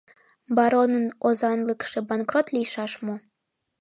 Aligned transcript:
Баронын 0.55 1.07
озанлыкше 1.27 1.99
банкрот 2.09 2.47
лийшаш 2.55 2.91
мо? 3.05 3.15